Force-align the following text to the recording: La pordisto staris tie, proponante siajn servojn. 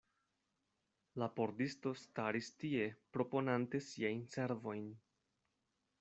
La 1.23 1.25
pordisto 1.39 1.91
staris 2.03 2.49
tie, 2.63 2.87
proponante 3.17 3.81
siajn 3.89 4.23
servojn. 4.37 4.89